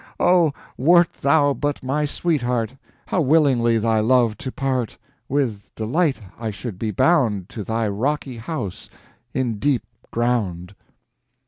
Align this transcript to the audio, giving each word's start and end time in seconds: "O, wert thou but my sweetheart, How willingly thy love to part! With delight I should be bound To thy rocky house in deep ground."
"O, 0.19 0.51
wert 0.77 1.13
thou 1.13 1.53
but 1.53 1.83
my 1.83 2.05
sweetheart, 2.05 2.73
How 3.05 3.21
willingly 3.21 3.77
thy 3.77 3.99
love 3.99 4.35
to 4.39 4.51
part! 4.51 4.97
With 5.29 5.65
delight 5.75 6.17
I 6.39 6.49
should 6.49 6.79
be 6.79 6.89
bound 6.89 7.49
To 7.49 7.63
thy 7.63 7.87
rocky 7.87 8.37
house 8.37 8.89
in 9.35 9.59
deep 9.59 9.83
ground." 10.09 10.73